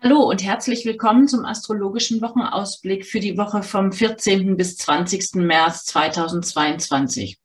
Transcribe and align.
Hallo 0.00 0.20
und 0.20 0.44
herzlich 0.44 0.84
willkommen 0.84 1.26
zum 1.26 1.44
astrologischen 1.44 2.22
Wochenausblick 2.22 3.04
für 3.04 3.18
die 3.18 3.36
Woche 3.36 3.64
vom 3.64 3.90
14. 3.90 4.56
bis 4.56 4.76
20. 4.76 5.34
März 5.34 5.86
2022. 5.86 7.36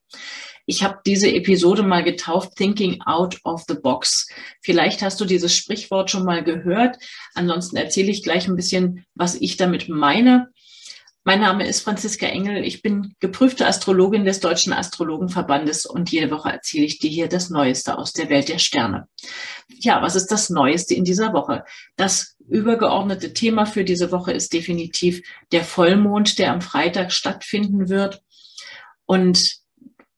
Ich 0.68 0.84
habe 0.84 1.00
diese 1.04 1.34
Episode 1.34 1.82
mal 1.82 2.04
getauft 2.04 2.56
Thinking 2.56 3.02
Out 3.02 3.40
of 3.44 3.64
the 3.68 3.74
Box. 3.74 4.30
Vielleicht 4.62 5.02
hast 5.02 5.20
du 5.20 5.26
dieses 5.26 5.56
Sprichwort 5.56 6.12
schon 6.12 6.26
mal 6.26 6.44
gehört. 6.44 6.98
Ansonsten 7.34 7.76
erzähle 7.76 8.12
ich 8.12 8.22
gleich 8.22 8.48
ein 8.48 8.56
bisschen, 8.56 9.04
was 9.16 9.34
ich 9.34 9.58
damit 9.58 9.90
meine. 9.90 10.53
Mein 11.26 11.40
Name 11.40 11.66
ist 11.66 11.82
Franziska 11.82 12.26
Engel. 12.26 12.66
Ich 12.66 12.82
bin 12.82 13.16
geprüfte 13.22 13.66
Astrologin 13.66 14.26
des 14.26 14.42
Deutschen 14.42 14.74
Astrologenverbandes 14.74 15.86
und 15.86 16.12
jede 16.12 16.30
Woche 16.32 16.52
erzähle 16.52 16.86
ich 16.86 17.00
dir 17.00 17.10
hier 17.10 17.30
das 17.30 17.50
Neueste 17.50 17.98
aus 17.98 18.12
der 18.12 18.30
Welt 18.30 18.50
der 18.50 18.60
Sterne. 18.60 19.08
Ja, 19.70 20.02
was 20.02 20.16
ist 20.16 20.28
das 20.28 20.50
Neueste 20.50 20.96
in 20.96 21.06
dieser 21.06 21.32
Woche? 21.32 21.64
Das 21.96 22.36
übergeordnete 22.50 23.32
Thema 23.32 23.66
für 23.66 23.86
diese 23.86 24.12
Woche 24.12 24.34
ist 24.34 24.52
definitiv 24.52 25.22
der 25.54 25.64
Vollmond, 25.64 26.40
der 26.40 26.52
am 26.52 26.60
Freitag 26.60 27.14
stattfinden 27.14 27.88
wird. 27.88 28.22
Und 29.06 29.63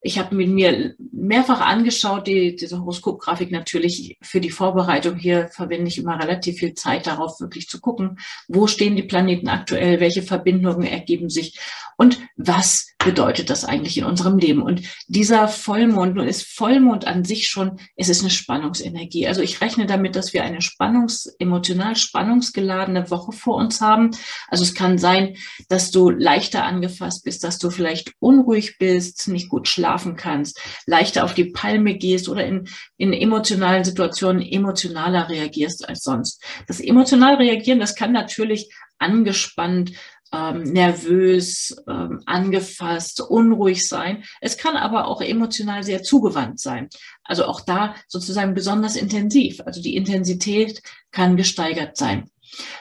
ich 0.05 0.19
habe 0.19 0.35
mir 0.35 0.93
mehrfach 1.11 1.61
angeschaut, 1.61 2.27
die, 2.27 2.55
diese 2.55 2.79
Horoskopgrafik 2.79 3.49
natürlich 3.49 4.19
für 4.21 4.39
die 4.39 4.51
Vorbereitung. 4.51 5.15
Hier 5.15 5.47
verwende 5.47 5.87
ich 5.87 5.97
immer 5.97 6.21
relativ 6.21 6.59
viel 6.59 6.75
Zeit 6.75 7.07
darauf, 7.07 7.39
wirklich 7.39 7.67
zu 7.67 7.81
gucken, 7.81 8.19
wo 8.47 8.67
stehen 8.67 8.95
die 8.95 9.01
Planeten 9.01 9.47
aktuell, 9.47 9.99
welche 9.99 10.21
Verbindungen 10.21 10.85
ergeben 10.85 11.29
sich 11.29 11.59
und 11.97 12.19
was 12.37 12.93
bedeutet 13.05 13.49
das 13.49 13.63
eigentlich 13.63 13.97
in 13.97 14.03
unserem 14.03 14.37
Leben. 14.37 14.61
Und 14.61 14.81
dieser 15.07 15.47
Vollmond, 15.47 16.15
nun 16.15 16.27
ist 16.27 16.45
Vollmond 16.45 17.07
an 17.07 17.23
sich 17.23 17.47
schon, 17.47 17.79
es 17.95 18.09
ist 18.09 18.21
eine 18.21 18.31
Spannungsenergie. 18.31 19.27
Also 19.27 19.41
ich 19.41 19.61
rechne 19.61 19.85
damit, 19.85 20.15
dass 20.15 20.33
wir 20.33 20.43
eine 20.43 20.59
spannungs-, 20.61 21.29
emotional 21.39 21.95
spannungsgeladene 21.95 23.09
Woche 23.11 23.31
vor 23.31 23.55
uns 23.55 23.79
haben. 23.79 24.11
Also 24.49 24.63
es 24.63 24.73
kann 24.73 24.97
sein, 24.97 25.37
dass 25.69 25.91
du 25.91 26.09
leichter 26.09 26.65
angefasst 26.65 27.23
bist, 27.23 27.43
dass 27.43 27.59
du 27.59 27.69
vielleicht 27.69 28.11
unruhig 28.19 28.77
bist, 28.79 29.27
nicht 29.27 29.49
gut 29.49 29.67
schlafen 29.67 30.15
kannst, 30.15 30.59
leichter 30.87 31.23
auf 31.23 31.35
die 31.35 31.45
Palme 31.45 31.95
gehst 31.95 32.27
oder 32.27 32.45
in, 32.45 32.67
in 32.97 33.13
emotionalen 33.13 33.83
Situationen 33.83 34.41
emotionaler 34.41 35.29
reagierst 35.29 35.87
als 35.87 36.03
sonst. 36.03 36.43
Das 36.67 36.79
emotional 36.79 37.35
reagieren, 37.35 37.79
das 37.79 37.95
kann 37.95 38.11
natürlich 38.11 38.69
angespannt, 38.97 39.91
ähm, 40.33 40.63
nervös, 40.63 41.75
ähm, 41.87 42.21
angefasst, 42.25 43.21
unruhig 43.21 43.87
sein. 43.87 44.23
Es 44.41 44.57
kann 44.57 44.75
aber 44.75 45.07
auch 45.07 45.21
emotional 45.21 45.83
sehr 45.83 46.03
zugewandt 46.03 46.59
sein. 46.59 46.89
Also 47.23 47.45
auch 47.45 47.61
da 47.61 47.95
sozusagen 48.07 48.53
besonders 48.53 48.95
intensiv. 48.95 49.61
Also 49.65 49.81
die 49.81 49.95
Intensität 49.95 50.81
kann 51.11 51.37
gesteigert 51.37 51.97
sein. 51.97 52.29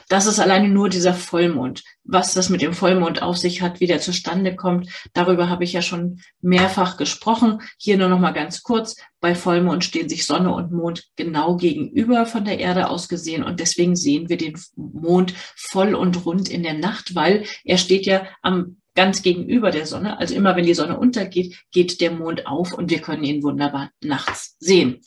Das 0.07 0.25
ist 0.27 0.39
alleine 0.39 0.69
nur 0.69 0.89
dieser 0.89 1.13
Vollmond. 1.13 1.83
Was 2.03 2.33
das 2.33 2.49
mit 2.49 2.61
dem 2.61 2.73
Vollmond 2.73 3.21
auf 3.21 3.37
sich 3.37 3.61
hat, 3.61 3.79
wie 3.79 3.87
der 3.87 3.99
zustande 3.99 4.55
kommt, 4.55 4.89
darüber 5.13 5.49
habe 5.49 5.63
ich 5.63 5.73
ja 5.73 5.81
schon 5.81 6.21
mehrfach 6.41 6.97
gesprochen. 6.97 7.61
Hier 7.77 7.97
nur 7.97 8.09
noch 8.09 8.19
mal 8.19 8.31
ganz 8.31 8.61
kurz. 8.63 8.95
Bei 9.19 9.33
Vollmond 9.33 9.83
stehen 9.83 10.09
sich 10.09 10.25
Sonne 10.25 10.53
und 10.53 10.71
Mond 10.71 11.05
genau 11.15 11.57
gegenüber 11.57 12.25
von 12.25 12.45
der 12.45 12.59
Erde 12.59 12.89
aus 12.89 13.09
gesehen 13.09 13.43
und 13.43 13.59
deswegen 13.59 13.95
sehen 13.95 14.29
wir 14.29 14.37
den 14.37 14.59
Mond 14.75 15.33
voll 15.55 15.95
und 15.95 16.25
rund 16.25 16.47
in 16.47 16.63
der 16.63 16.75
Nacht, 16.75 17.15
weil 17.15 17.45
er 17.63 17.77
steht 17.77 18.05
ja 18.05 18.27
am 18.41 18.77
ganz 18.95 19.21
gegenüber 19.21 19.71
der 19.71 19.85
Sonne. 19.85 20.17
Also 20.19 20.33
immer 20.33 20.55
wenn 20.55 20.65
die 20.65 20.73
Sonne 20.73 20.97
untergeht, 20.97 21.57
geht 21.71 22.01
der 22.01 22.11
Mond 22.11 22.47
auf 22.47 22.73
und 22.73 22.89
wir 22.89 22.99
können 22.99 23.23
ihn 23.23 23.43
wunderbar 23.43 23.91
nachts 24.01 24.55
sehen. 24.59 25.01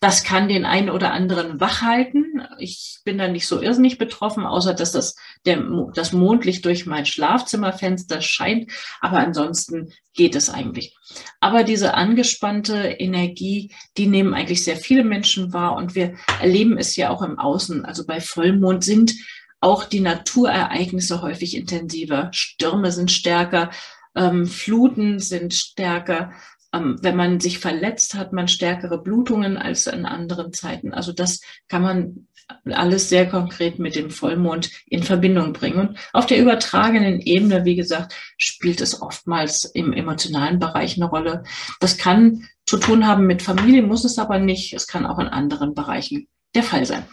Das 0.00 0.22
kann 0.22 0.48
den 0.48 0.64
einen 0.64 0.90
oder 0.90 1.12
anderen 1.12 1.58
wach 1.58 1.82
halten. 1.82 2.42
Ich 2.58 2.98
bin 3.04 3.18
da 3.18 3.28
nicht 3.28 3.46
so 3.46 3.60
irrsinnig 3.60 3.98
betroffen, 3.98 4.44
außer 4.44 4.74
dass 4.74 4.92
das, 4.92 5.16
der, 5.46 5.64
das 5.94 6.12
Mondlicht 6.12 6.64
durch 6.64 6.86
mein 6.86 7.06
Schlafzimmerfenster 7.06 8.20
scheint. 8.20 8.70
Aber 9.00 9.18
ansonsten 9.18 9.92
geht 10.14 10.34
es 10.34 10.50
eigentlich. 10.50 10.96
Aber 11.40 11.64
diese 11.64 11.94
angespannte 11.94 12.76
Energie, 12.76 13.74
die 13.96 14.06
nehmen 14.06 14.34
eigentlich 14.34 14.64
sehr 14.64 14.76
viele 14.76 15.02
Menschen 15.02 15.52
wahr 15.52 15.76
und 15.76 15.94
wir 15.94 16.14
erleben 16.40 16.76
es 16.76 16.94
ja 16.96 17.10
auch 17.10 17.22
im 17.22 17.38
Außen. 17.38 17.84
Also 17.84 18.04
bei 18.06 18.20
Vollmond 18.20 18.84
sind 18.84 19.14
auch 19.60 19.84
die 19.84 20.00
Naturereignisse 20.00 21.22
häufig 21.22 21.56
intensiver. 21.56 22.30
Stürme 22.32 22.92
sind 22.92 23.10
stärker, 23.10 23.70
ähm, 24.14 24.46
Fluten 24.46 25.18
sind 25.18 25.54
stärker. 25.54 26.32
Ähm, 26.72 26.98
wenn 27.02 27.16
man 27.16 27.40
sich 27.40 27.58
verletzt, 27.58 28.14
hat 28.14 28.32
man 28.32 28.48
stärkere 28.48 29.02
Blutungen 29.02 29.56
als 29.56 29.86
in 29.86 30.06
anderen 30.06 30.52
Zeiten. 30.52 30.92
Also 30.94 31.12
das 31.12 31.40
kann 31.68 31.82
man 31.82 32.26
alles 32.72 33.08
sehr 33.08 33.28
konkret 33.28 33.78
mit 33.78 33.94
dem 33.94 34.10
Vollmond 34.10 34.70
in 34.86 35.02
Verbindung 35.02 35.52
bringen. 35.52 35.88
Und 35.88 35.98
auf 36.12 36.26
der 36.26 36.38
übertragenen 36.38 37.20
Ebene, 37.20 37.64
wie 37.64 37.76
gesagt, 37.76 38.14
spielt 38.38 38.80
es 38.80 39.00
oftmals 39.00 39.64
im 39.64 39.92
emotionalen 39.92 40.58
Bereich 40.58 40.96
eine 40.96 41.06
Rolle. 41.06 41.44
Das 41.80 41.96
kann 41.96 42.48
zu 42.66 42.78
tun 42.78 43.06
haben 43.06 43.26
mit 43.26 43.42
Familie, 43.42 43.82
muss 43.82 44.04
es 44.04 44.18
aber 44.18 44.38
nicht. 44.38 44.72
Es 44.74 44.86
kann 44.86 45.06
auch 45.06 45.18
in 45.18 45.28
anderen 45.28 45.74
Bereichen 45.74 46.28
der 46.54 46.62
Fall 46.62 46.86
sein. 46.86 47.04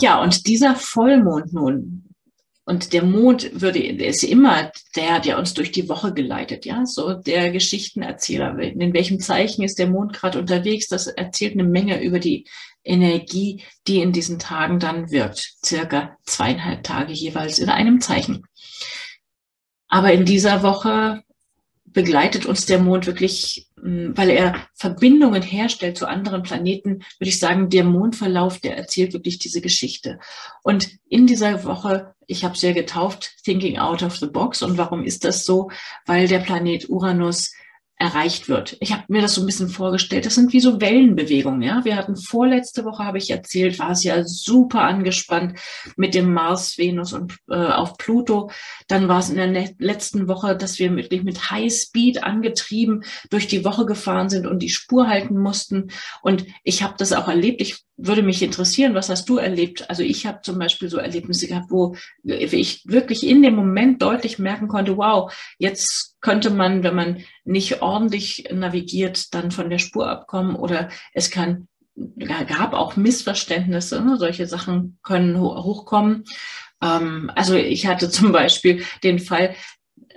Ja, 0.00 0.22
und 0.22 0.46
dieser 0.46 0.74
Vollmond 0.76 1.52
nun, 1.52 2.08
und 2.68 2.92
der 2.92 3.02
Mond 3.02 3.62
würde, 3.62 3.94
der 3.94 4.08
ist 4.08 4.22
immer 4.22 4.70
der, 4.94 5.20
der 5.20 5.38
uns 5.38 5.54
durch 5.54 5.72
die 5.72 5.88
Woche 5.88 6.12
geleitet, 6.12 6.66
ja, 6.66 6.84
so 6.84 7.14
der 7.14 7.50
Geschichtenerzähler. 7.50 8.58
In 8.58 8.92
welchem 8.92 9.20
Zeichen 9.20 9.62
ist 9.62 9.78
der 9.78 9.88
Mond 9.88 10.12
gerade 10.12 10.38
unterwegs? 10.38 10.86
Das 10.86 11.06
erzählt 11.06 11.54
eine 11.54 11.64
Menge 11.64 12.02
über 12.02 12.18
die 12.18 12.46
Energie, 12.84 13.62
die 13.86 14.02
in 14.02 14.12
diesen 14.12 14.38
Tagen 14.38 14.80
dann 14.80 15.10
wirkt. 15.10 15.54
Circa 15.64 16.18
zweieinhalb 16.26 16.84
Tage 16.84 17.14
jeweils 17.14 17.58
in 17.58 17.70
einem 17.70 18.02
Zeichen. 18.02 18.44
Aber 19.88 20.12
in 20.12 20.26
dieser 20.26 20.62
Woche 20.62 21.22
begleitet 21.92 22.46
uns 22.46 22.66
der 22.66 22.78
Mond 22.78 23.06
wirklich, 23.06 23.68
hm, 23.80 24.16
weil 24.16 24.30
er 24.30 24.54
Verbindungen 24.74 25.42
herstellt 25.42 25.96
zu 25.96 26.06
anderen 26.06 26.42
Planeten, 26.42 27.02
würde 27.18 27.30
ich 27.30 27.38
sagen, 27.38 27.70
der 27.70 27.84
Mondverlauf, 27.84 28.60
der 28.60 28.76
erzählt 28.76 29.12
wirklich 29.12 29.38
diese 29.38 29.60
Geschichte. 29.60 30.18
Und 30.62 30.88
in 31.08 31.26
dieser 31.26 31.64
Woche, 31.64 32.14
ich 32.26 32.44
habe 32.44 32.56
sehr 32.56 32.74
getauft, 32.74 33.36
Thinking 33.44 33.78
Out 33.78 34.02
of 34.02 34.16
the 34.16 34.26
Box. 34.26 34.62
Und 34.62 34.78
warum 34.78 35.04
ist 35.04 35.24
das 35.24 35.44
so? 35.44 35.70
Weil 36.06 36.28
der 36.28 36.40
Planet 36.40 36.88
Uranus 36.88 37.52
erreicht 37.98 38.48
wird. 38.48 38.76
Ich 38.80 38.92
habe 38.92 39.02
mir 39.08 39.20
das 39.22 39.34
so 39.34 39.40
ein 39.40 39.46
bisschen 39.46 39.68
vorgestellt. 39.68 40.24
Das 40.24 40.36
sind 40.36 40.52
wie 40.52 40.60
so 40.60 40.80
Wellenbewegungen. 40.80 41.62
Ja, 41.62 41.84
wir 41.84 41.96
hatten 41.96 42.16
vorletzte 42.16 42.84
Woche 42.84 43.04
habe 43.04 43.18
ich 43.18 43.30
erzählt, 43.30 43.78
war 43.80 43.90
es 43.90 44.04
ja 44.04 44.22
super 44.24 44.82
angespannt 44.82 45.58
mit 45.96 46.14
dem 46.14 46.32
Mars, 46.32 46.78
Venus 46.78 47.12
und 47.12 47.36
äh, 47.50 47.56
auf 47.56 47.96
Pluto. 47.98 48.50
Dann 48.86 49.08
war 49.08 49.18
es 49.18 49.30
in 49.30 49.36
der 49.36 49.70
letzten 49.78 50.28
Woche, 50.28 50.56
dass 50.56 50.78
wir 50.78 50.94
wirklich 50.94 51.24
mit 51.24 51.50
High 51.50 51.72
Speed 51.72 52.22
angetrieben 52.22 53.02
durch 53.30 53.48
die 53.48 53.64
Woche 53.64 53.84
gefahren 53.84 54.28
sind 54.28 54.46
und 54.46 54.60
die 54.60 54.68
Spur 54.68 55.08
halten 55.08 55.36
mussten. 55.36 55.90
Und 56.22 56.46
ich 56.62 56.84
habe 56.84 56.94
das 56.98 57.12
auch 57.12 57.26
erlebt. 57.26 57.60
Ich 57.60 57.84
würde 57.98 58.22
mich 58.22 58.42
interessieren, 58.42 58.94
was 58.94 59.08
hast 59.08 59.28
du 59.28 59.36
erlebt? 59.36 59.90
Also 59.90 60.02
ich 60.02 60.24
habe 60.24 60.40
zum 60.42 60.58
Beispiel 60.58 60.88
so 60.88 60.98
Erlebnisse 60.98 61.48
gehabt, 61.48 61.70
wo 61.70 61.96
ich 62.22 62.82
wirklich 62.86 63.26
in 63.26 63.42
dem 63.42 63.56
Moment 63.56 64.00
deutlich 64.00 64.38
merken 64.38 64.68
konnte, 64.68 64.96
wow, 64.96 65.32
jetzt 65.58 66.16
könnte 66.20 66.50
man, 66.50 66.84
wenn 66.84 66.94
man 66.94 67.24
nicht 67.44 67.82
ordentlich 67.82 68.48
navigiert, 68.52 69.34
dann 69.34 69.50
von 69.50 69.68
der 69.68 69.78
Spur 69.78 70.08
abkommen 70.08 70.54
oder 70.54 70.88
es 71.12 71.30
kann 71.30 71.68
gab 72.46 72.74
auch 72.74 72.94
Missverständnisse, 72.96 74.00
ne? 74.00 74.16
solche 74.16 74.46
Sachen 74.46 74.98
können 75.02 75.40
hochkommen. 75.40 76.24
Ähm, 76.80 77.30
also 77.34 77.54
ich 77.54 77.86
hatte 77.86 78.08
zum 78.10 78.32
Beispiel 78.32 78.84
den 79.02 79.18
Fall, 79.18 79.54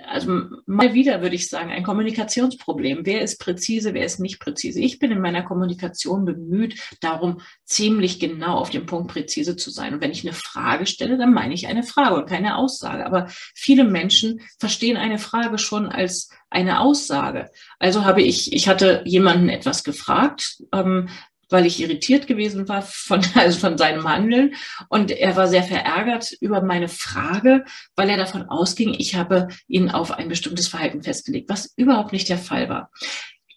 also 0.06 0.42
mal 0.66 0.94
wieder 0.94 1.22
würde 1.22 1.34
ich 1.34 1.48
sagen, 1.48 1.70
ein 1.70 1.82
Kommunikationsproblem. 1.82 3.00
Wer 3.04 3.22
ist 3.22 3.38
präzise, 3.38 3.94
wer 3.94 4.04
ist 4.04 4.20
nicht 4.20 4.40
präzise? 4.40 4.80
Ich 4.80 4.98
bin 4.98 5.10
in 5.10 5.20
meiner 5.20 5.42
Kommunikation 5.42 6.24
bemüht, 6.24 6.80
darum 7.00 7.40
ziemlich 7.64 8.20
genau 8.20 8.56
auf 8.56 8.70
den 8.70 8.86
Punkt 8.86 9.12
präzise 9.12 9.56
zu 9.56 9.70
sein. 9.70 9.94
Und 9.94 10.00
wenn 10.00 10.10
ich 10.10 10.24
eine 10.24 10.34
Frage 10.34 10.86
stelle, 10.86 11.18
dann 11.18 11.32
meine 11.32 11.54
ich 11.54 11.66
eine 11.66 11.82
Frage 11.82 12.16
und 12.16 12.28
keine 12.28 12.56
Aussage. 12.56 13.06
Aber 13.06 13.28
viele 13.54 13.84
Menschen 13.84 14.40
verstehen 14.58 14.96
eine 14.96 15.18
Frage 15.18 15.58
schon 15.58 15.88
als 15.88 16.30
eine 16.50 16.80
Aussage. 16.80 17.50
Also 17.78 18.04
habe 18.04 18.22
ich, 18.22 18.52
ich 18.52 18.68
hatte 18.68 19.02
jemanden 19.04 19.48
etwas 19.48 19.84
gefragt, 19.84 20.62
ähm, 20.72 21.08
weil 21.52 21.66
ich 21.66 21.80
irritiert 21.80 22.26
gewesen 22.26 22.68
war 22.68 22.82
von, 22.82 23.22
also 23.34 23.58
von 23.58 23.78
seinem 23.78 24.08
Handeln. 24.08 24.54
Und 24.88 25.10
er 25.10 25.36
war 25.36 25.46
sehr 25.46 25.62
verärgert 25.62 26.32
über 26.40 26.62
meine 26.62 26.88
Frage, 26.88 27.64
weil 27.94 28.08
er 28.10 28.16
davon 28.16 28.48
ausging, 28.48 28.94
ich 28.98 29.14
habe 29.14 29.48
ihn 29.68 29.90
auf 29.90 30.10
ein 30.10 30.28
bestimmtes 30.28 30.68
Verhalten 30.68 31.02
festgelegt, 31.02 31.48
was 31.48 31.72
überhaupt 31.76 32.12
nicht 32.12 32.28
der 32.28 32.38
Fall 32.38 32.68
war. 32.68 32.90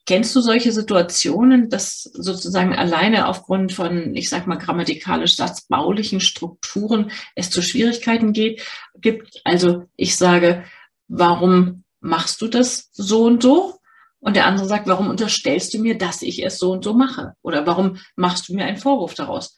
Kennst 0.07 0.36
du 0.36 0.42
solche 0.42 0.71
Situationen, 0.71 1.69
dass 1.69 2.03
sozusagen 2.03 2.75
alleine 2.75 3.27
aufgrund 3.27 3.74
von, 3.74 4.15
ich 4.15 4.30
sag 4.30 4.45
mal, 4.45 4.57
grammatikalisch 4.57 5.36
satzbaulichen 5.36 6.19
Strukturen 6.19 7.12
es 7.33 7.50
zu 7.50 7.63
Schwierigkeiten 7.63 8.31
geht, 8.31 8.62
gibt? 9.01 9.41
Also 9.44 9.86
ich 9.95 10.15
sage, 10.15 10.63
warum 11.07 11.83
machst 12.01 12.41
du 12.41 12.48
das 12.48 12.89
so 12.94 13.24
und 13.24 13.41
so? 13.41 13.80
Und 14.25 14.36
der 14.36 14.48
andere 14.48 14.66
sagt, 14.66 14.88
warum 14.88 15.07
unterstellst 15.07 15.72
du 15.75 15.77
mir, 15.77 16.00
dass 16.00 16.24
ich 16.24 16.44
es 16.44 16.57
so 16.57 16.72
und 16.72 16.83
so 16.83 16.95
mache? 16.95 17.36
Oder 17.44 17.68
warum 17.68 18.00
machst 18.16 18.50
du 18.50 18.56
mir 18.56 18.66
einen 18.66 18.77
Vorwurf 18.77 19.13
daraus? 19.13 19.56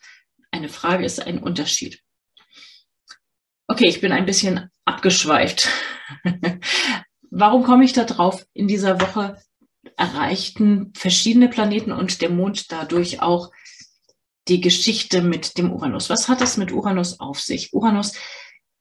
Eine 0.52 0.68
Frage 0.68 1.06
ist 1.06 1.26
ein 1.26 1.40
Unterschied. 1.40 2.02
Okay, 3.68 3.88
ich 3.88 4.02
bin 4.02 4.12
ein 4.12 4.26
bisschen 4.26 4.70
abgeschweift. 4.84 5.70
Warum 7.32 7.64
komme 7.64 7.86
ich 7.86 7.94
da 7.94 8.04
drauf? 8.04 8.46
In 8.54 8.68
dieser 8.68 9.00
Woche 9.00 9.42
erreichten 9.96 10.92
verschiedene 10.98 11.48
Planeten 11.48 11.94
und 11.94 12.22
der 12.22 12.30
Mond 12.30 12.70
dadurch 12.70 13.22
auch 13.22 13.52
die 14.50 14.60
Geschichte 14.60 15.22
mit 15.22 15.58
dem 15.58 15.72
Uranus. 15.72 16.10
Was 16.10 16.28
hat 16.28 16.42
es 16.42 16.58
mit 16.58 16.74
Uranus 16.74 17.22
auf 17.22 17.40
sich? 17.40 17.74
Uranus 17.74 18.16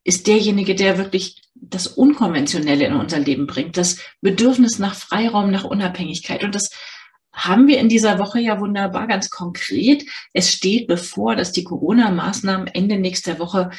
ist 0.07 0.29
derjenige, 0.29 0.77
der 0.77 0.99
wirklich 0.99 1.43
das 1.55 1.89
Unkonventionelle 1.89 2.87
in 2.87 2.95
unser 2.95 3.19
Leben 3.19 3.49
bringt, 3.49 3.77
das 3.77 3.99
Bedürfnis 4.21 4.79
nach 4.79 4.95
Freiraum, 4.95 5.51
nach 5.51 5.65
Unabhängigkeit. 5.65 6.45
Und 6.45 6.55
das 6.55 6.71
haben 7.33 7.67
wir 7.67 7.81
in 7.81 7.89
dieser 7.89 8.21
Woche 8.21 8.39
ja 8.39 8.61
wunderbar 8.61 9.09
ganz 9.09 9.31
konkret. 9.31 10.05
Es 10.33 10.53
steht 10.53 10.87
bevor, 10.87 11.35
dass 11.35 11.51
die 11.51 11.65
Corona-Maßnahmen 11.65 12.69
Ende 12.69 12.99
nächster 12.99 13.41
Woche, 13.41 13.71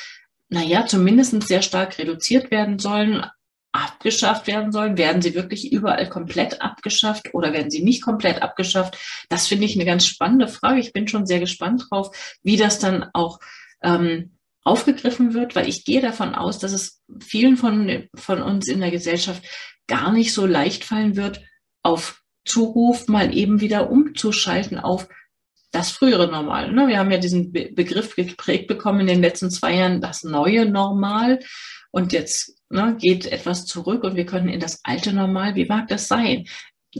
naja, 0.49 0.85
zumindest 0.85 1.47
sehr 1.47 1.61
stark 1.61 1.97
reduziert 1.97 2.51
werden 2.51 2.77
sollen, 2.77 3.25
abgeschafft 3.71 4.47
werden 4.47 4.73
sollen. 4.73 4.97
Werden 4.97 5.21
sie 5.21 5.33
wirklich 5.33 5.71
überall 5.71 6.09
komplett 6.09 6.61
abgeschafft 6.61 7.33
oder 7.33 7.53
werden 7.53 7.71
sie 7.71 7.83
nicht 7.83 8.03
komplett 8.03 8.41
abgeschafft? 8.41 8.97
Das 9.29 9.47
finde 9.47 9.63
ich 9.63 9.75
eine 9.75 9.85
ganz 9.85 10.05
spannende 10.05 10.49
Frage. 10.49 10.81
Ich 10.81 10.91
bin 10.91 11.07
schon 11.07 11.25
sehr 11.25 11.39
gespannt 11.39 11.85
drauf, 11.89 12.37
wie 12.43 12.57
das 12.57 12.79
dann 12.79 13.05
auch 13.13 13.39
ähm, 13.81 14.36
aufgegriffen 14.67 15.33
wird, 15.33 15.55
weil 15.55 15.67
ich 15.67 15.85
gehe 15.85 16.01
davon 16.01 16.35
aus, 16.35 16.59
dass 16.59 16.73
es 16.73 17.01
vielen 17.23 17.57
von, 17.57 18.07
von 18.15 18.41
uns 18.41 18.67
in 18.67 18.81
der 18.81 18.91
Gesellschaft 18.91 19.43
gar 19.87 20.11
nicht 20.11 20.33
so 20.33 20.45
leicht 20.45 20.83
fallen 20.83 21.15
wird, 21.15 21.41
auf 21.83 22.21
Zuruf 22.45 23.07
mal 23.07 23.35
eben 23.35 23.61
wieder 23.61 23.89
umzuschalten 23.89 24.79
auf 24.79 25.07
das 25.71 25.91
frühere 25.91 26.29
Normal. 26.29 26.71
Ne? 26.71 26.87
Wir 26.87 26.99
haben 26.99 27.11
ja 27.11 27.17
diesen 27.17 27.51
Be 27.51 27.69
Begriff 27.73 28.15
geprägt 28.15 28.67
bekommen 28.67 29.01
in 29.01 29.07
den 29.07 29.21
letzten 29.21 29.51
zwei 29.51 29.75
Jahren, 29.75 30.01
das 30.01 30.23
neue 30.23 30.65
Normal. 30.65 31.39
Und 31.91 32.13
jetzt 32.13 32.57
ne, 32.69 32.97
geht 32.99 33.25
etwas 33.25 33.65
zurück 33.65 34.03
und 34.03 34.15
wir 34.15 34.25
können 34.25 34.49
in 34.49 34.59
das 34.59 34.81
alte 34.83 35.13
Normal, 35.13 35.55
wie 35.55 35.65
mag 35.65 35.87
das 35.87 36.07
sein? 36.07 36.45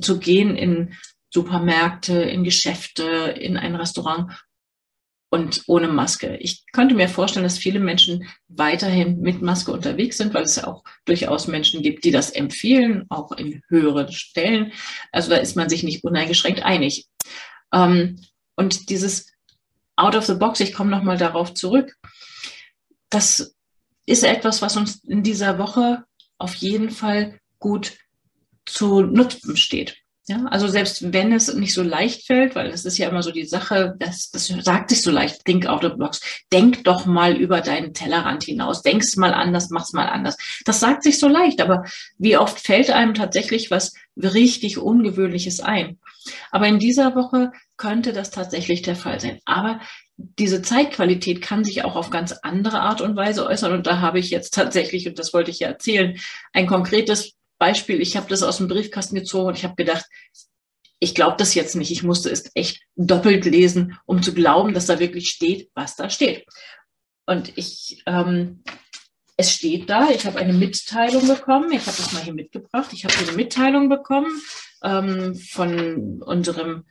Zu 0.01 0.19
gehen 0.19 0.55
in 0.55 0.93
Supermärkte, 1.33 2.13
in 2.13 2.43
Geschäfte, 2.43 3.03
in 3.39 3.57
ein 3.57 3.75
Restaurant 3.75 4.31
und 5.29 5.63
ohne 5.68 5.88
Maske. 5.88 6.38
Ich 6.38 6.63
könnte 6.71 6.95
mir 6.95 7.09
vorstellen, 7.09 7.44
dass 7.44 7.57
viele 7.57 7.79
Menschen 7.79 8.27
weiterhin 8.47 9.19
mit 9.19 9.41
Maske 9.41 9.71
unterwegs 9.71 10.18
sind, 10.18 10.33
weil 10.33 10.44
es 10.44 10.56
ja 10.56 10.68
auch 10.68 10.83
durchaus 11.06 11.47
Menschen 11.47 11.81
gibt, 11.81 12.06
die 12.06 12.12
das 12.12 12.29
empfehlen, 12.29 13.06
auch 13.09 13.31
in 13.33 13.62
höheren 13.68 14.12
Stellen. 14.12 14.71
Also 15.12 15.29
da 15.29 15.38
ist 15.38 15.56
man 15.56 15.69
sich 15.69 15.83
nicht 15.83 16.03
uneingeschränkt 16.03 16.63
einig. 16.63 17.07
Ähm, 17.74 18.21
und 18.56 18.89
dieses 18.89 19.33
Out 19.97 20.15
of 20.15 20.25
the 20.25 20.35
Box, 20.35 20.59
ich 20.59 20.74
komme 20.74 20.91
nochmal 20.91 21.18
darauf 21.18 21.53
zurück, 21.53 21.95
das 23.09 23.56
ist 24.06 24.23
etwas, 24.23 24.62
was 24.62 24.77
uns 24.77 25.03
in 25.03 25.23
dieser 25.23 25.59
Woche 25.59 26.06
auf 26.38 26.56
jeden 26.56 26.89
Fall 26.89 27.39
gut 27.59 27.97
zu 28.65 29.01
nutzen 29.01 29.57
steht. 29.57 29.97
Ja, 30.29 30.44
also 30.47 30.68
selbst 30.68 31.13
wenn 31.13 31.31
es 31.31 31.53
nicht 31.53 31.74
so 31.74 31.81
leicht 31.81 32.27
fällt, 32.27 32.53
weil 32.53 32.69
das 32.69 32.83
ist 32.83 32.97
ja 32.97 33.07
immer 33.07 33.24
so 33.24 33.31
die 33.31 33.45
Sache, 33.45 33.95
das, 33.97 34.29
das 34.29 34.47
sagt 34.47 34.89
sich 34.89 35.01
so 35.01 35.09
leicht, 35.09 35.45
think 35.45 35.65
out 35.68 35.85
of 35.85 35.94
the 35.94 35.97
box. 35.97 36.19
Denk 36.51 36.83
doch 36.83 37.06
mal 37.06 37.38
über 37.38 37.62
deinen 37.62 37.94
Tellerrand 37.94 38.44
hinaus, 38.44 38.81
denk's 38.81 39.15
mal 39.15 39.33
anders, 39.33 39.69
mach's 39.69 39.94
mal 39.94 40.09
anders. 40.09 40.35
Das 40.65 40.81
sagt 40.81 41.03
sich 41.03 41.18
so 41.18 41.29
leicht, 41.29 41.62
aber 41.62 41.85
wie 42.18 42.35
oft 42.35 42.59
fällt 42.59 42.89
einem 42.89 43.13
tatsächlich 43.13 43.71
was 43.71 43.94
richtig 44.18 44.77
Ungewöhnliches 44.77 45.62
ein? 45.62 45.97
Aber 46.51 46.68
in 46.68 46.80
dieser 46.80 47.15
Woche 47.15 47.53
könnte 47.77 48.12
das 48.12 48.30
tatsächlich 48.30 48.81
der 48.81 48.97
Fall 48.97 49.21
sein. 49.21 49.39
Aber 49.45 49.80
diese 50.18 50.62
Zeitqualität 50.62 51.41
kann 51.41 51.63
sich 51.63 51.85
auch 51.85 51.95
auf 51.95 52.09
ganz 52.09 52.33
andere 52.41 52.81
Art 52.81 53.00
und 53.00 53.15
Weise 53.15 53.45
äußern. 53.45 53.71
Und 53.71 53.88
da 53.88 54.01
habe 54.01 54.19
ich 54.19 54.30
jetzt 54.30 54.53
tatsächlich, 54.53 55.07
und 55.07 55.19
das 55.19 55.33
wollte 55.33 55.51
ich 55.51 55.59
ja 55.59 55.69
erzählen, 55.69 56.19
ein 56.51 56.68
konkretes 56.68 57.36
Beispiel. 57.57 58.01
Ich 58.01 58.18
habe 58.18 58.30
das 58.30 58.44
aus 58.44 58.57
dem 58.57 58.68
Briefkasten 58.68 59.15
gezogen 59.15 59.48
und 59.48 59.57
ich 59.57 59.63
habe 59.63 59.75
gedacht, 59.75 60.06
ich 61.00 61.13
glaube 61.13 61.38
das 61.38 61.54
jetzt 61.54 61.75
nicht. 61.75 61.92
Ich 61.92 62.04
musste 62.04 62.30
es 62.30 62.50
echt 62.56 62.81
doppelt 62.95 63.45
lesen, 63.45 63.98
um 64.06 64.24
zu 64.24 64.33
glauben, 64.33 64.74
dass 64.74 64.88
da 64.88 65.00
wirklich 65.00 65.30
steht, 65.30 65.69
was 65.75 65.95
da 65.95 66.09
steht. 66.09 66.45
Und 67.25 67.57
ich, 67.57 68.01
ähm, 68.06 68.63
es 69.36 69.51
steht 69.54 69.89
da, 69.89 70.09
ich 70.09 70.25
habe 70.25 70.39
eine 70.39 70.54
Mitteilung 70.54 71.27
bekommen. 71.27 71.71
Ich 71.71 71.86
habe 71.86 71.98
das 71.98 72.13
mal 72.13 72.24
hier 72.24 72.33
mitgebracht. 72.33 72.92
Ich 72.94 73.04
habe 73.06 73.13
eine 73.18 73.33
Mitteilung 73.33 73.89
bekommen 73.89 74.42
ähm, 74.83 75.36
von 75.36 76.24
unserem 76.24 76.86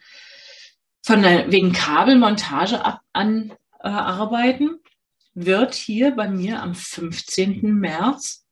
von 1.05 1.23
der, 1.23 1.51
wegen 1.53 1.73
Kabelmontage 1.73 2.85
ab, 2.85 3.01
an 3.13 3.53
äh, 3.81 3.89
arbeiten, 3.89 4.81
wird 5.35 5.75
hier 5.75 6.17
bei 6.17 6.29
mir 6.29 6.61
am 6.63 6.75
15. 6.75 7.61
März 7.75 8.46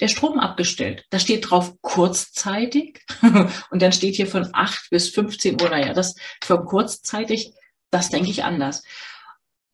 der 0.00 0.08
Strom 0.08 0.38
abgestellt. 0.38 1.04
Da 1.10 1.18
steht 1.18 1.50
drauf 1.50 1.74
kurzzeitig 1.80 3.00
und 3.70 3.82
dann 3.82 3.92
steht 3.92 4.16
hier 4.16 4.26
von 4.26 4.48
8 4.52 4.90
bis 4.90 5.10
15 5.10 5.60
Uhr. 5.60 5.68
Naja, 5.68 5.92
das 5.92 6.14
für 6.42 6.64
kurzzeitig, 6.64 7.52
das 7.90 8.08
denke 8.08 8.30
ich 8.30 8.44
anders. 8.44 8.82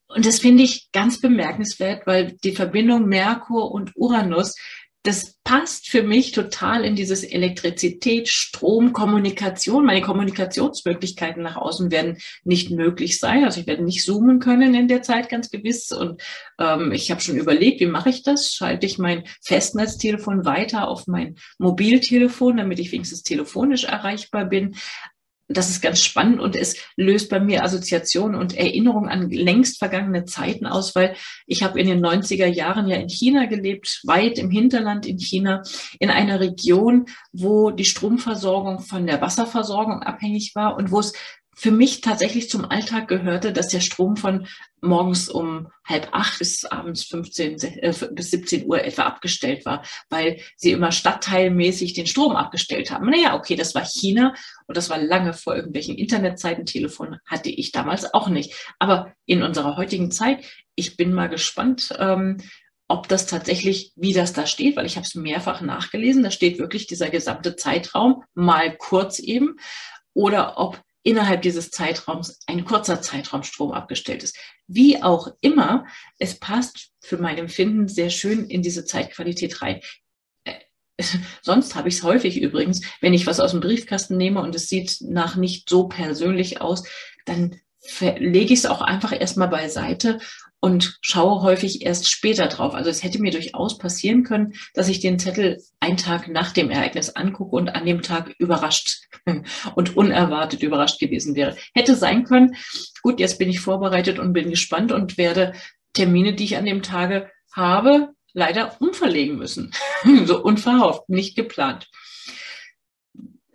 Und 0.08 0.26
das 0.26 0.40
finde 0.40 0.64
ich 0.64 0.90
ganz 0.92 1.20
bemerkenswert, 1.20 2.06
weil 2.06 2.32
die 2.42 2.54
Verbindung 2.54 3.06
Merkur 3.06 3.70
und 3.70 3.92
Uranus 3.94 4.56
das 5.02 5.38
passt 5.44 5.88
für 5.88 6.02
mich 6.02 6.32
total 6.32 6.84
in 6.84 6.94
dieses 6.94 7.24
Elektrizität, 7.24 8.28
Strom, 8.28 8.92
Kommunikation. 8.92 9.86
Meine 9.86 10.02
Kommunikationsmöglichkeiten 10.02 11.42
nach 11.42 11.56
außen 11.56 11.90
werden 11.90 12.18
nicht 12.44 12.70
möglich 12.70 13.18
sein. 13.18 13.44
Also 13.44 13.60
ich 13.60 13.66
werde 13.66 13.82
nicht 13.82 14.04
zoomen 14.04 14.40
können 14.40 14.74
in 14.74 14.88
der 14.88 15.02
Zeit 15.02 15.30
ganz 15.30 15.50
gewiss. 15.50 15.90
Und 15.90 16.22
ähm, 16.58 16.92
ich 16.92 17.10
habe 17.10 17.22
schon 17.22 17.36
überlegt, 17.36 17.80
wie 17.80 17.86
mache 17.86 18.10
ich 18.10 18.22
das? 18.22 18.52
Schalte 18.52 18.84
ich 18.84 18.98
mein 18.98 19.24
Festnetztelefon 19.42 20.44
weiter 20.44 20.88
auf 20.88 21.06
mein 21.06 21.36
Mobiltelefon, 21.58 22.58
damit 22.58 22.78
ich 22.78 22.92
wenigstens 22.92 23.22
telefonisch 23.22 23.84
erreichbar 23.84 24.44
bin 24.44 24.76
das 25.52 25.68
ist 25.68 25.82
ganz 25.82 26.00
spannend 26.00 26.40
und 26.40 26.54
es 26.54 26.76
löst 26.96 27.28
bei 27.28 27.40
mir 27.40 27.64
Assoziationen 27.64 28.38
und 28.38 28.56
Erinnerungen 28.56 29.10
an 29.10 29.30
längst 29.30 29.78
vergangene 29.78 30.24
Zeiten 30.24 30.66
aus, 30.66 30.94
weil 30.94 31.16
ich 31.46 31.64
habe 31.64 31.80
in 31.80 31.88
den 31.88 32.04
90er 32.04 32.46
Jahren 32.46 32.86
ja 32.86 32.96
in 32.96 33.08
China 33.08 33.46
gelebt, 33.46 34.00
weit 34.04 34.38
im 34.38 34.50
Hinterland 34.50 35.06
in 35.06 35.18
China, 35.18 35.62
in 35.98 36.08
einer 36.08 36.38
Region, 36.38 37.06
wo 37.32 37.70
die 37.70 37.84
Stromversorgung 37.84 38.78
von 38.78 39.06
der 39.06 39.20
Wasserversorgung 39.20 40.02
abhängig 40.02 40.52
war 40.54 40.76
und 40.76 40.92
wo 40.92 41.00
es 41.00 41.12
für 41.60 41.70
mich 41.70 42.00
tatsächlich 42.00 42.48
zum 42.48 42.64
Alltag 42.64 43.06
gehörte, 43.06 43.52
dass 43.52 43.68
der 43.68 43.80
Strom 43.80 44.16
von 44.16 44.46
morgens 44.80 45.28
um 45.28 45.68
halb 45.84 46.08
acht 46.12 46.38
bis 46.38 46.64
abends 46.64 47.04
15 47.04 47.62
äh, 47.62 47.94
bis 48.12 48.30
17 48.30 48.66
Uhr 48.66 48.82
etwa 48.82 49.02
abgestellt 49.02 49.66
war, 49.66 49.84
weil 50.08 50.40
sie 50.56 50.70
immer 50.70 50.90
stadtteilmäßig 50.90 51.92
den 51.92 52.06
Strom 52.06 52.34
abgestellt 52.34 52.90
haben. 52.90 53.10
Naja, 53.10 53.34
okay, 53.34 53.56
das 53.56 53.74
war 53.74 53.84
China 53.84 54.34
und 54.68 54.76
das 54.78 54.88
war 54.88 54.96
lange 54.96 55.34
vor 55.34 55.54
irgendwelchen 55.54 55.98
Internetzeiten. 55.98 56.64
Telefon 56.64 57.18
hatte 57.26 57.50
ich 57.50 57.72
damals 57.72 58.14
auch 58.14 58.30
nicht. 58.30 58.54
Aber 58.78 59.12
in 59.26 59.42
unserer 59.42 59.76
heutigen 59.76 60.10
Zeit, 60.10 60.42
ich 60.76 60.96
bin 60.96 61.12
mal 61.12 61.28
gespannt, 61.28 61.94
ähm, 61.98 62.38
ob 62.88 63.06
das 63.06 63.26
tatsächlich, 63.26 63.92
wie 63.96 64.14
das 64.14 64.32
da 64.32 64.46
steht, 64.46 64.76
weil 64.76 64.86
ich 64.86 64.96
habe 64.96 65.06
es 65.06 65.14
mehrfach 65.14 65.60
nachgelesen. 65.60 66.22
Da 66.22 66.30
steht 66.30 66.58
wirklich 66.58 66.86
dieser 66.86 67.10
gesamte 67.10 67.54
Zeitraum 67.54 68.24
mal 68.32 68.74
kurz 68.74 69.18
eben 69.18 69.56
oder 70.14 70.56
ob 70.56 70.80
innerhalb 71.02 71.42
dieses 71.42 71.70
Zeitraums 71.70 72.38
ein 72.46 72.64
kurzer 72.64 73.00
Zeitraum 73.00 73.42
Strom 73.42 73.72
abgestellt 73.72 74.22
ist. 74.22 74.36
Wie 74.66 75.02
auch 75.02 75.28
immer, 75.40 75.86
es 76.18 76.38
passt 76.38 76.90
für 77.00 77.16
mein 77.16 77.38
Empfinden 77.38 77.88
sehr 77.88 78.10
schön 78.10 78.46
in 78.46 78.62
diese 78.62 78.84
Zeitqualität 78.84 79.62
rein. 79.62 79.80
Äh, 80.44 80.54
sonst 81.42 81.74
habe 81.74 81.88
ich 81.88 81.96
es 81.96 82.02
häufig 82.02 82.40
übrigens, 82.40 82.82
wenn 83.00 83.14
ich 83.14 83.26
was 83.26 83.40
aus 83.40 83.52
dem 83.52 83.60
Briefkasten 83.60 84.16
nehme 84.16 84.42
und 84.42 84.54
es 84.54 84.68
sieht 84.68 84.98
nach 85.00 85.36
nicht 85.36 85.68
so 85.68 85.88
persönlich 85.88 86.60
aus, 86.60 86.84
dann 87.24 87.60
lege 88.00 88.52
ich 88.52 88.60
es 88.60 88.66
auch 88.66 88.82
einfach 88.82 89.18
erstmal 89.18 89.48
beiseite 89.48 90.18
und 90.60 90.98
schaue 91.00 91.42
häufig 91.42 91.84
erst 91.84 92.10
später 92.10 92.46
drauf. 92.46 92.74
Also 92.74 92.90
es 92.90 93.02
hätte 93.02 93.20
mir 93.20 93.32
durchaus 93.32 93.78
passieren 93.78 94.24
können, 94.24 94.54
dass 94.74 94.88
ich 94.88 95.00
den 95.00 95.18
Zettel 95.18 95.62
einen 95.80 95.96
Tag 95.96 96.28
nach 96.28 96.52
dem 96.52 96.70
Ereignis 96.70 97.10
angucke 97.10 97.56
und 97.56 97.70
an 97.70 97.86
dem 97.86 98.02
Tag 98.02 98.34
überrascht 98.38 99.06
und 99.74 99.96
unerwartet 99.96 100.62
überrascht 100.62 101.00
gewesen 101.00 101.34
wäre. 101.34 101.56
Hätte 101.74 101.96
sein 101.96 102.24
können. 102.24 102.56
Gut, 103.02 103.20
jetzt 103.20 103.38
bin 103.38 103.48
ich 103.48 103.60
vorbereitet 103.60 104.18
und 104.18 104.34
bin 104.34 104.50
gespannt 104.50 104.92
und 104.92 105.16
werde 105.16 105.54
Termine, 105.94 106.34
die 106.34 106.44
ich 106.44 106.56
an 106.56 106.66
dem 106.66 106.82
Tage 106.82 107.30
habe, 107.52 108.10
leider 108.32 108.80
umverlegen 108.80 109.36
müssen. 109.36 109.72
so 110.24 110.42
unverhofft, 110.42 111.08
nicht 111.08 111.36
geplant. 111.36 111.88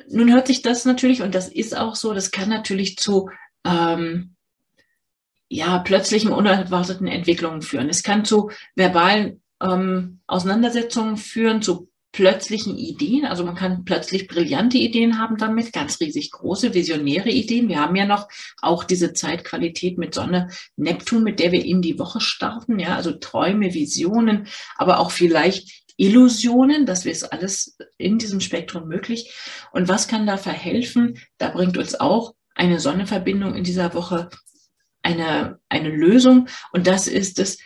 Nun 0.10 0.34
hört 0.34 0.48
sich 0.48 0.62
das 0.62 0.86
natürlich, 0.86 1.22
und 1.22 1.34
das 1.34 1.50
ist 1.50 1.76
auch 1.76 1.96
so, 1.96 2.14
das 2.14 2.32
kann 2.32 2.50
natürlich 2.50 2.98
zu 2.98 3.30
ähm, 3.66 4.35
ja, 5.50 5.80
plötzlichen, 5.80 6.32
unerwarteten 6.32 7.08
Entwicklungen 7.08 7.62
führen. 7.62 7.90
Es 7.90 8.04
kann 8.04 8.26
zu 8.26 8.50
verbalen 8.76 9.42
ähm, 9.62 10.20
Auseinandersetzungen 10.28 11.18
führen, 11.18 11.62
zu 11.62 11.90
plötzlichen 12.16 12.78
Ideen. 12.78 13.26
Also 13.26 13.44
man 13.44 13.56
kann 13.56 13.84
plötzlich 13.84 14.28
brillante 14.28 14.78
Ideen 14.78 15.20
haben 15.20 15.36
damit, 15.36 15.74
ganz 15.74 16.00
riesig 16.00 16.32
große, 16.32 16.74
visionäre 16.74 17.30
Ideen. 17.30 17.68
Wir 17.68 17.82
haben 17.82 17.96
ja 17.98 18.06
noch 18.06 18.30
auch 18.62 18.86
diese 18.86 19.12
Zeitqualität 19.12 19.98
mit 19.98 20.14
Sonne, 20.14 20.48
Neptun, 20.78 21.24
mit 21.24 21.42
der 21.42 21.52
wir 21.52 21.66
in 21.66 21.82
die 21.82 22.00
Woche 22.00 22.22
starten. 22.22 22.80
Ja, 22.80 22.96
also 22.96 23.12
Träume, 23.12 23.74
Visionen, 23.74 24.48
aber 24.78 25.00
auch 25.00 25.12
vielleicht 25.12 25.84
Illusionen. 25.98 26.86
Das 26.86 27.06
ist 27.06 27.24
alles 27.26 27.78
in 27.98 28.18
diesem 28.18 28.40
Spektrum 28.40 28.88
möglich. 28.88 29.36
Und 29.74 29.90
was 29.90 30.08
kann 30.08 30.26
da 30.26 30.38
verhelfen? 30.38 31.20
Da 31.38 31.50
bringt 31.50 31.78
uns 31.78 32.00
auch 32.00 32.34
eine 32.56 32.80
Sonnenverbindung 32.80 33.56
in 33.56 33.66
dieser 33.66 33.94
Woche 33.94 34.30
eine, 35.06 35.60
eine 35.70 35.90
Lösung. 35.90 36.48
Und 36.74 36.88
das 36.88 37.08
ist 37.08 37.40
es, 37.40 37.60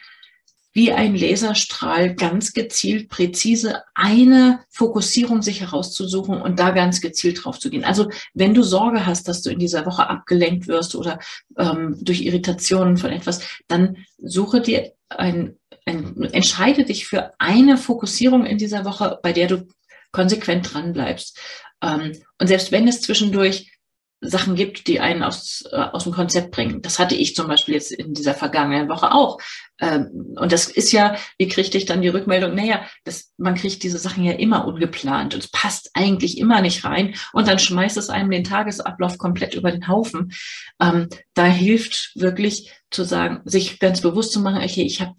wie 0.73 0.91
ein 0.91 1.15
Laserstrahl 1.15 2.13
ganz 2.13 2.53
gezielt, 2.53 3.09
präzise 3.09 3.81
eine 3.95 4.59
Fokussierung 4.69 5.41
sich 5.41 5.61
herauszusuchen 5.61 6.39
und 6.39 6.59
da 6.59 6.69
ganz 6.71 7.01
gezielt 7.01 7.43
drauf 7.43 7.59
zu 7.59 7.71
gehen. 7.71 7.83
Also 7.83 8.09
wenn 8.35 8.53
du 8.53 8.61
Sorge 8.61 9.05
hast, 9.05 9.27
dass 9.27 9.41
du 9.41 9.49
in 9.49 9.57
dieser 9.57 9.85
Woche 9.85 10.07
abgelenkt 10.07 10.67
wirst 10.67 10.95
oder 10.95 11.19
ähm, 11.57 11.97
durch 12.01 12.21
Irritationen 12.21 12.97
von 12.97 13.11
etwas, 13.11 13.41
dann 13.67 13.97
suche 14.19 14.61
dir 14.61 14.91
ein, 15.09 15.57
ein, 15.85 16.21
entscheide 16.33 16.85
dich 16.85 17.07
für 17.07 17.33
eine 17.39 17.77
Fokussierung 17.77 18.45
in 18.45 18.59
dieser 18.59 18.85
Woche, 18.85 19.17
bei 19.23 19.33
der 19.33 19.47
du 19.47 19.67
konsequent 20.11 20.71
dran 20.71 20.93
bleibst. 20.93 21.39
Ähm, 21.81 22.13
und 22.39 22.47
selbst 22.47 22.71
wenn 22.71 22.87
es 22.87 23.01
zwischendurch 23.01 23.71
Sachen 24.21 24.55
gibt, 24.55 24.87
die 24.87 24.99
einen 24.99 25.23
aus, 25.23 25.63
äh, 25.71 25.77
aus 25.77 26.03
dem 26.03 26.11
Konzept 26.11 26.51
bringen. 26.51 26.81
Das 26.81 26.99
hatte 26.99 27.15
ich 27.15 27.35
zum 27.35 27.47
Beispiel 27.47 27.75
jetzt 27.75 27.91
in 27.91 28.13
dieser 28.13 28.33
vergangenen 28.33 28.89
Woche 28.89 29.11
auch. 29.13 29.39
Ähm, 29.79 30.35
und 30.35 30.51
das 30.51 30.67
ist 30.67 30.91
ja, 30.91 31.15
wie 31.37 31.47
kriegte 31.47 31.77
ich 31.77 31.85
dann 31.85 32.01
die 32.01 32.09
Rückmeldung, 32.09 32.53
naja, 32.53 32.85
das, 33.05 33.31
man 33.37 33.55
kriegt 33.55 33.81
diese 33.81 33.97
Sachen 33.97 34.25
ja 34.25 34.33
immer 34.33 34.65
ungeplant 34.65 35.33
und 35.33 35.43
es 35.43 35.51
passt 35.51 35.91
eigentlich 35.93 36.37
immer 36.37 36.61
nicht 36.61 36.83
rein 36.83 37.15
und 37.31 37.47
dann 37.47 37.59
schmeißt 37.59 37.95
es 37.97 38.09
einem 38.09 38.29
den 38.29 38.43
Tagesablauf 38.43 39.17
komplett 39.17 39.53
über 39.53 39.71
den 39.71 39.87
Haufen. 39.87 40.33
Ähm, 40.81 41.07
da 41.33 41.45
hilft 41.45 42.11
wirklich 42.15 42.73
zu 42.91 43.03
sagen, 43.03 43.41
sich 43.45 43.79
ganz 43.79 44.01
bewusst 44.01 44.33
zu 44.33 44.41
machen, 44.41 44.61
okay, 44.61 44.83
ich 44.83 44.99
habe 44.99 45.13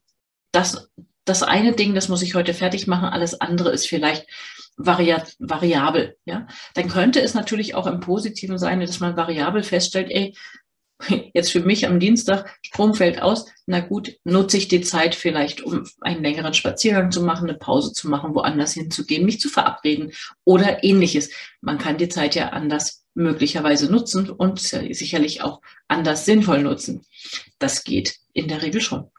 das, 0.52 0.90
das 1.24 1.42
eine 1.42 1.72
Ding, 1.72 1.94
das 1.94 2.08
muss 2.08 2.22
ich 2.22 2.34
heute 2.34 2.52
fertig 2.52 2.86
machen, 2.86 3.08
alles 3.08 3.40
andere 3.40 3.70
ist 3.70 3.88
vielleicht 3.88 4.26
variabel, 4.76 6.16
ja. 6.24 6.46
Dann 6.74 6.88
könnte 6.88 7.20
es 7.20 7.34
natürlich 7.34 7.74
auch 7.74 7.86
im 7.86 8.00
Positiven 8.00 8.58
sein, 8.58 8.80
dass 8.80 9.00
man 9.00 9.16
variabel 9.16 9.62
feststellt, 9.62 10.10
ey, 10.10 10.34
jetzt 11.34 11.50
für 11.50 11.60
mich 11.60 11.86
am 11.86 12.00
Dienstag, 12.00 12.58
Strom 12.62 12.94
fällt 12.94 13.22
aus, 13.22 13.46
na 13.66 13.80
gut, 13.80 14.16
nutze 14.24 14.56
ich 14.56 14.68
die 14.68 14.80
Zeit 14.80 15.14
vielleicht, 15.14 15.62
um 15.62 15.84
einen 16.00 16.22
längeren 16.22 16.54
Spaziergang 16.54 17.10
zu 17.10 17.22
machen, 17.22 17.48
eine 17.48 17.58
Pause 17.58 17.92
zu 17.92 18.08
machen, 18.08 18.34
woanders 18.34 18.74
hinzugehen, 18.74 19.24
mich 19.24 19.40
zu 19.40 19.48
verabreden 19.48 20.12
oder 20.44 20.84
ähnliches. 20.84 21.30
Man 21.60 21.78
kann 21.78 21.98
die 21.98 22.08
Zeit 22.08 22.34
ja 22.34 22.50
anders 22.50 23.04
möglicherweise 23.14 23.90
nutzen 23.90 24.30
und 24.30 24.60
sicherlich 24.60 25.42
auch 25.42 25.60
anders 25.88 26.24
sinnvoll 26.24 26.62
nutzen. 26.62 27.04
Das 27.58 27.84
geht 27.84 28.16
in 28.32 28.48
der 28.48 28.62
Regel 28.62 28.80
schon. 28.80 29.10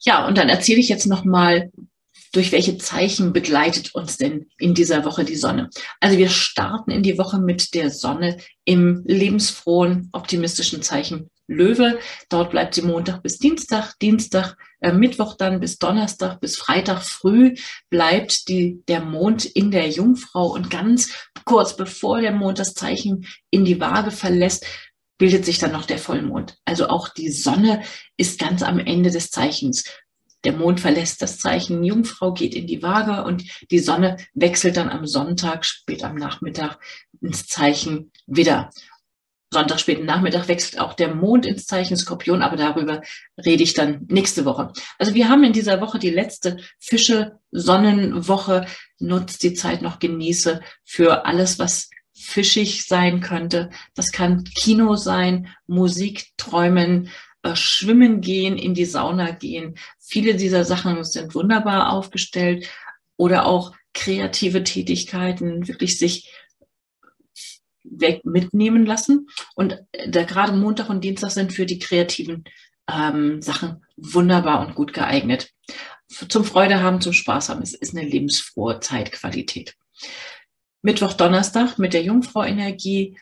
Ja, 0.00 0.26
und 0.26 0.38
dann 0.38 0.48
erzähle 0.48 0.80
ich 0.80 0.88
jetzt 0.88 1.06
nochmal, 1.06 1.72
durch 2.32 2.52
welche 2.52 2.78
Zeichen 2.78 3.32
begleitet 3.32 3.94
uns 3.94 4.16
denn 4.16 4.46
in 4.58 4.74
dieser 4.74 5.04
Woche 5.04 5.24
die 5.24 5.36
Sonne? 5.36 5.70
Also 6.00 6.18
wir 6.18 6.28
starten 6.28 6.90
in 6.90 7.02
die 7.02 7.18
Woche 7.18 7.38
mit 7.38 7.74
der 7.74 7.90
Sonne 7.90 8.38
im 8.64 9.02
lebensfrohen, 9.06 10.10
optimistischen 10.12 10.82
Zeichen 10.82 11.30
Löwe. 11.48 11.98
Dort 12.28 12.50
bleibt 12.50 12.74
sie 12.74 12.82
Montag 12.82 13.22
bis 13.22 13.38
Dienstag, 13.38 13.98
Dienstag, 14.00 14.56
äh, 14.80 14.92
Mittwoch 14.92 15.34
dann 15.34 15.60
bis 15.60 15.78
Donnerstag 15.78 16.40
bis 16.40 16.56
Freitag 16.56 17.02
früh 17.02 17.54
bleibt 17.90 18.48
die, 18.48 18.82
der 18.86 19.00
Mond 19.00 19.44
in 19.44 19.70
der 19.70 19.88
Jungfrau 19.88 20.52
und 20.52 20.70
ganz 20.70 21.10
kurz 21.44 21.74
bevor 21.74 22.20
der 22.20 22.32
Mond 22.32 22.58
das 22.58 22.74
Zeichen 22.74 23.26
in 23.50 23.64
die 23.64 23.80
Waage 23.80 24.10
verlässt, 24.10 24.66
bildet 25.16 25.44
sich 25.44 25.58
dann 25.58 25.72
noch 25.72 25.86
der 25.86 25.98
Vollmond. 25.98 26.56
Also 26.64 26.88
auch 26.88 27.08
die 27.08 27.30
Sonne 27.30 27.82
ist 28.16 28.38
ganz 28.38 28.62
am 28.62 28.78
Ende 28.78 29.10
des 29.10 29.30
Zeichens. 29.30 29.84
Der 30.44 30.52
Mond 30.52 30.80
verlässt 30.80 31.20
das 31.20 31.38
Zeichen 31.38 31.82
Jungfrau, 31.82 32.32
geht 32.32 32.54
in 32.54 32.66
die 32.66 32.82
Waage 32.82 33.24
und 33.24 33.44
die 33.70 33.80
Sonne 33.80 34.16
wechselt 34.34 34.76
dann 34.76 34.88
am 34.88 35.06
Sonntag, 35.06 35.64
spät 35.64 36.04
am 36.04 36.14
Nachmittag, 36.14 36.78
ins 37.20 37.46
Zeichen 37.46 38.12
Widder. 38.26 38.70
Sonntag 39.50 39.80
späten 39.80 40.04
Nachmittag 40.04 40.46
wechselt 40.48 40.78
auch 40.78 40.92
der 40.92 41.14
Mond 41.14 41.46
ins 41.46 41.66
Zeichen 41.66 41.96
Skorpion, 41.96 42.42
aber 42.42 42.56
darüber 42.56 43.00
rede 43.38 43.62
ich 43.62 43.72
dann 43.72 44.04
nächste 44.08 44.44
Woche. 44.44 44.72
Also 44.98 45.14
wir 45.14 45.28
haben 45.28 45.42
in 45.42 45.54
dieser 45.54 45.80
Woche 45.80 45.98
die 45.98 46.10
letzte 46.10 46.58
Fische 46.78 47.38
Sonnenwoche. 47.50 48.66
Nutzt 48.98 49.42
die 49.42 49.54
Zeit 49.54 49.80
noch, 49.80 50.00
genieße 50.00 50.60
für 50.84 51.24
alles, 51.24 51.58
was 51.58 51.88
fischig 52.12 52.86
sein 52.86 53.20
könnte. 53.20 53.70
Das 53.94 54.12
kann 54.12 54.44
Kino 54.44 54.96
sein, 54.96 55.48
Musik, 55.66 56.26
Träumen, 56.36 57.08
äh, 57.42 57.54
schwimmen 57.54 58.20
gehen, 58.20 58.56
in 58.56 58.74
die 58.74 58.84
Sauna 58.84 59.30
gehen. 59.30 59.78
Viele 60.00 60.34
dieser 60.34 60.64
Sachen 60.64 61.04
sind 61.04 61.34
wunderbar 61.34 61.92
aufgestellt 61.92 62.68
oder 63.16 63.46
auch 63.46 63.74
kreative 63.94 64.64
Tätigkeiten, 64.64 65.66
wirklich 65.68 65.98
sich 65.98 66.32
weg 67.84 68.24
mitnehmen 68.24 68.86
lassen. 68.86 69.28
Und 69.54 69.78
äh, 69.92 70.10
da 70.10 70.24
gerade 70.24 70.52
Montag 70.52 70.88
und 70.88 71.02
Dienstag 71.02 71.30
sind 71.30 71.52
für 71.52 71.66
die 71.66 71.78
kreativen 71.78 72.44
ähm, 72.90 73.42
Sachen 73.42 73.84
wunderbar 73.96 74.66
und 74.66 74.74
gut 74.74 74.92
geeignet. 74.92 75.50
Zum 76.08 76.44
Freude 76.44 76.82
haben, 76.82 77.00
zum 77.00 77.12
Spaß 77.12 77.50
haben. 77.50 77.62
Es 77.62 77.74
ist 77.74 77.94
eine 77.94 78.06
lebensfrohe 78.06 78.80
Zeitqualität. 78.80 79.76
Mittwoch, 80.80 81.12
Donnerstag 81.12 81.78
mit 81.78 81.92
der 81.92 82.02
Jungfrau-Energie 82.02 83.18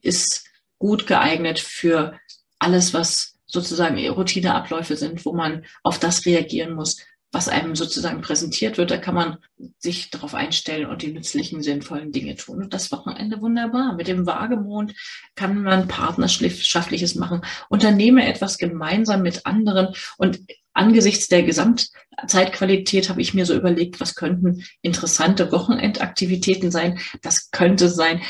ist 0.00 0.48
gut 0.78 1.06
geeignet 1.06 1.58
für 1.58 2.18
alles, 2.58 2.94
was 2.94 3.29
sozusagen 3.50 3.98
Routineabläufe 4.08 4.96
sind, 4.96 5.24
wo 5.24 5.32
man 5.32 5.64
auf 5.82 5.98
das 5.98 6.24
reagieren 6.26 6.74
muss, 6.74 6.96
was 7.32 7.48
einem 7.48 7.76
sozusagen 7.76 8.22
präsentiert 8.22 8.76
wird. 8.76 8.90
Da 8.90 8.96
kann 8.96 9.14
man 9.14 9.38
sich 9.78 10.10
darauf 10.10 10.34
einstellen 10.34 10.86
und 10.86 11.02
die 11.02 11.12
nützlichen, 11.12 11.62
sinnvollen 11.62 12.12
Dinge 12.12 12.34
tun. 12.36 12.58
Und 12.62 12.74
das 12.74 12.90
Wochenende 12.90 13.40
wunderbar. 13.40 13.94
Mit 13.94 14.08
dem 14.08 14.26
Wagemond 14.26 14.94
kann 15.36 15.62
man 15.62 15.86
Partnerschaftliches 15.86 17.14
machen, 17.14 17.42
unternehme 17.68 18.26
etwas 18.26 18.58
gemeinsam 18.58 19.22
mit 19.22 19.46
anderen 19.46 19.94
und 20.18 20.40
angesichts 20.72 21.28
der 21.28 21.42
Gesamtzeitqualität 21.42 23.08
habe 23.08 23.20
ich 23.20 23.34
mir 23.34 23.44
so 23.44 23.54
überlegt, 23.54 24.00
was 24.00 24.14
könnten 24.14 24.64
interessante 24.82 25.52
Wochenendaktivitäten 25.52 26.70
sein. 26.70 27.00
Das 27.22 27.50
könnte 27.50 27.88
sein, 27.88 28.22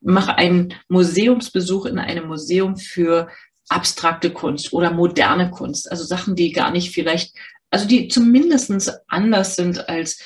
mach 0.00 0.28
einen 0.28 0.74
Museumsbesuch 0.88 1.86
in 1.86 1.98
einem 1.98 2.26
Museum 2.26 2.76
für 2.76 3.28
abstrakte 3.68 4.30
Kunst 4.30 4.72
oder 4.72 4.90
moderne 4.90 5.50
Kunst, 5.50 5.90
also 5.90 6.04
Sachen, 6.04 6.36
die 6.36 6.52
gar 6.52 6.70
nicht 6.70 6.90
vielleicht, 6.90 7.34
also 7.70 7.86
die 7.86 8.08
zumindestens 8.08 8.92
anders 9.08 9.56
sind 9.56 9.88
als 9.88 10.20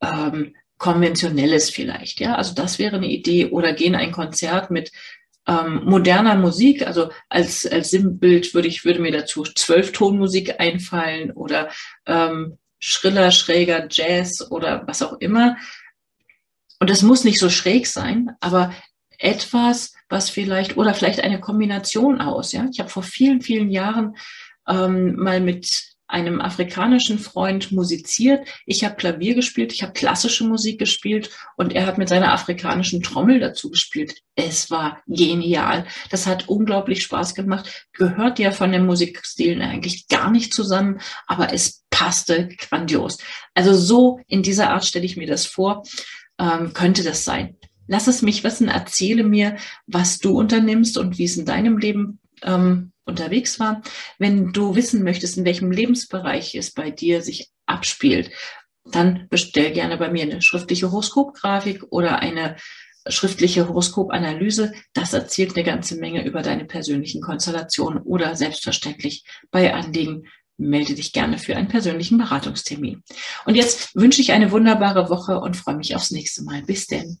ähm, 0.00 0.54
konventionelles 0.78 1.70
vielleicht, 1.70 2.20
ja. 2.20 2.36
Also 2.36 2.54
das 2.54 2.78
wäre 2.78 2.96
eine 2.96 3.08
Idee 3.08 3.46
oder 3.46 3.72
gehen 3.72 3.94
ein 3.94 4.12
Konzert 4.12 4.70
mit 4.70 4.92
ähm, 5.46 5.82
moderner 5.84 6.36
Musik, 6.36 6.86
also 6.86 7.10
als, 7.28 7.66
als 7.66 7.90
Sinnbild 7.90 8.54
würde 8.54 8.68
ich, 8.68 8.84
würde 8.84 9.00
mir 9.00 9.12
dazu 9.12 9.42
Zwölftonmusik 9.42 10.60
einfallen 10.60 11.32
oder 11.32 11.70
ähm, 12.06 12.58
schriller, 12.78 13.30
schräger 13.30 13.88
Jazz 13.90 14.46
oder 14.50 14.86
was 14.86 15.02
auch 15.02 15.14
immer. 15.20 15.56
Und 16.80 16.90
das 16.90 17.02
muss 17.02 17.24
nicht 17.24 17.40
so 17.40 17.50
schräg 17.50 17.86
sein, 17.86 18.30
aber 18.40 18.72
etwas, 19.18 19.92
was 20.08 20.30
vielleicht, 20.30 20.76
oder 20.76 20.94
vielleicht 20.94 21.20
eine 21.20 21.40
Kombination 21.40 22.20
aus. 22.20 22.52
Ja? 22.52 22.66
Ich 22.72 22.78
habe 22.80 22.88
vor 22.88 23.02
vielen, 23.02 23.42
vielen 23.42 23.70
Jahren 23.70 24.16
ähm, 24.68 25.16
mal 25.16 25.40
mit 25.40 25.96
einem 26.10 26.40
afrikanischen 26.40 27.18
Freund 27.18 27.70
musiziert. 27.70 28.48
Ich 28.64 28.82
habe 28.82 28.96
Klavier 28.96 29.34
gespielt, 29.34 29.74
ich 29.74 29.82
habe 29.82 29.92
klassische 29.92 30.44
Musik 30.44 30.78
gespielt 30.78 31.28
und 31.56 31.74
er 31.74 31.84
hat 31.84 31.98
mit 31.98 32.08
seiner 32.08 32.32
afrikanischen 32.32 33.02
Trommel 33.02 33.40
dazu 33.40 33.70
gespielt. 33.70 34.14
Es 34.34 34.70
war 34.70 35.02
genial. 35.06 35.86
Das 36.10 36.26
hat 36.26 36.48
unglaublich 36.48 37.02
Spaß 37.02 37.34
gemacht. 37.34 37.86
Gehört 37.92 38.38
ja 38.38 38.52
von 38.52 38.72
den 38.72 38.86
Musikstilen 38.86 39.60
eigentlich 39.60 40.08
gar 40.08 40.30
nicht 40.30 40.54
zusammen, 40.54 41.00
aber 41.26 41.52
es 41.52 41.84
passte 41.90 42.48
grandios. 42.56 43.18
Also 43.52 43.74
so 43.74 44.20
in 44.28 44.42
dieser 44.42 44.70
Art 44.70 44.86
stelle 44.86 45.04
ich 45.04 45.18
mir 45.18 45.26
das 45.26 45.44
vor, 45.44 45.82
ähm, 46.38 46.72
könnte 46.72 47.04
das 47.04 47.24
sein 47.24 47.57
lass 47.88 48.06
es 48.06 48.22
mich 48.22 48.44
wissen, 48.44 48.68
erzähle 48.68 49.24
mir, 49.24 49.56
was 49.86 50.18
du 50.18 50.38
unternimmst 50.38 50.96
und 50.96 51.18
wie 51.18 51.24
es 51.24 51.36
in 51.36 51.44
deinem 51.44 51.78
Leben 51.78 52.20
ähm, 52.42 52.92
unterwegs 53.04 53.58
war. 53.58 53.82
Wenn 54.18 54.52
du 54.52 54.76
wissen 54.76 55.02
möchtest, 55.02 55.36
in 55.38 55.44
welchem 55.44 55.72
Lebensbereich 55.72 56.54
es 56.54 56.70
bei 56.70 56.90
dir 56.90 57.22
sich 57.22 57.50
abspielt, 57.66 58.30
dann 58.84 59.26
bestell 59.28 59.72
gerne 59.72 59.96
bei 59.96 60.10
mir 60.10 60.22
eine 60.22 60.40
schriftliche 60.40 60.90
Horoskopgrafik 60.90 61.84
oder 61.90 62.20
eine 62.20 62.56
schriftliche 63.08 63.68
Horoskopanalyse. 63.68 64.72
Das 64.92 65.12
erzählt 65.12 65.56
eine 65.56 65.64
ganze 65.64 65.96
Menge 65.96 66.24
über 66.24 66.42
deine 66.42 66.64
persönlichen 66.64 67.20
Konstellationen 67.20 68.02
oder 68.02 68.36
selbstverständlich 68.36 69.24
bei 69.50 69.74
Anliegen 69.74 70.28
melde 70.58 70.94
dich 70.94 71.12
gerne 71.12 71.38
für 71.38 71.56
einen 71.56 71.68
persönlichen 71.68 72.18
Beratungstermin. 72.18 73.02
Und 73.46 73.54
jetzt 73.54 73.94
wünsche 73.94 74.20
ich 74.20 74.32
eine 74.32 74.50
wunderbare 74.50 75.08
Woche 75.08 75.38
und 75.40 75.56
freue 75.56 75.76
mich 75.76 75.94
aufs 75.94 76.10
nächste 76.10 76.42
Mal. 76.42 76.62
Bis 76.62 76.86
denn. 76.86 77.20